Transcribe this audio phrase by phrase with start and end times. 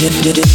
[0.00, 0.50] dip, dip, dip.